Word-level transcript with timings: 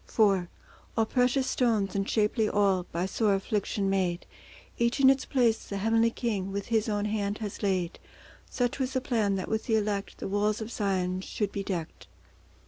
IV 0.09 0.47
All 0.97 1.05
precious 1.05 1.45
stones 1.45 1.95
and 1.95 2.09
shapely 2.09 2.49
all, 2.49 2.87
By 2.91 3.05
sore 3.05 3.35
affliction 3.35 3.87
made; 3.87 4.25
Each 4.79 4.99
in 4.99 5.11
its 5.11 5.25
place 5.25 5.63
the 5.67 5.77
Heavenly 5.77 6.09
King 6.09 6.51
With 6.51 6.69
His 6.69 6.89
own 6.89 7.05
hand 7.05 7.37
has 7.37 7.61
laid— 7.61 7.99
Such 8.49 8.79
was 8.79 8.93
the 8.93 9.01
plan, 9.01 9.35
that 9.35 9.47
with 9.47 9.65
the 9.67 9.75
Elect 9.75 10.17
The 10.17 10.27
walls 10.27 10.59
of 10.59 10.71
Zion 10.71 11.21
should 11.21 11.51
be 11.51 11.61
decked. 11.61 12.07